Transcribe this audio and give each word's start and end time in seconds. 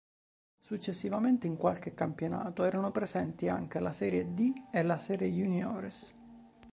Successivamente 0.59 1.45
in 1.45 1.57
qualche 1.57 1.93
campionato 1.93 2.63
erano 2.63 2.89
previsti 2.89 3.47
anche 3.49 3.79
la 3.79 3.93
serie 3.93 4.33
D 4.33 4.51
e 4.71 4.81
la 4.81 4.97
serie 4.97 5.31
Juniores. 5.31 6.15